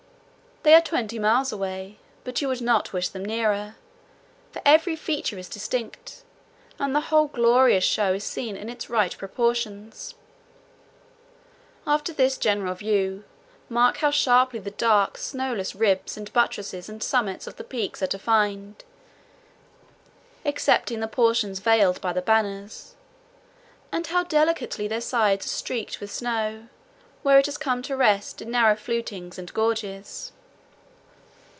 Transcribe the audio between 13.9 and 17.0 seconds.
how sharply the dark snowless ribs and buttresses